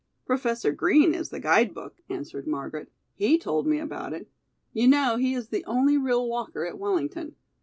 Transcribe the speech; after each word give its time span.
"Professor 0.25 0.71
Green 0.71 1.13
is 1.13 1.29
the 1.29 1.39
guide 1.39 1.75
book," 1.75 1.97
answered 2.09 2.47
Margaret. 2.47 2.91
"He 3.13 3.37
told 3.37 3.67
me 3.67 3.77
about 3.77 4.13
it. 4.13 4.27
You 4.73 4.87
know 4.87 5.17
he 5.17 5.35
is 5.35 5.49
the 5.49 5.63
only 5.65 5.95
real 5.95 6.27
walker 6.27 6.65
at 6.65 6.79
Wellington. 6.79 7.35